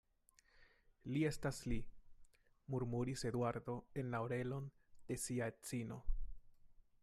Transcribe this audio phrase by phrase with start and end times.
[1.15, 1.77] Li estas Li,
[2.75, 4.69] murmuris Eduardo en orelon
[5.11, 6.03] de sia edzino.